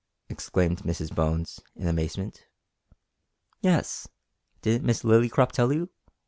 [0.29, 2.47] exclaimed Mrs Bones in amazement.
[3.61, 4.07] "Yes;
[4.63, 5.91] didn't Miss Lillycrop tell you?"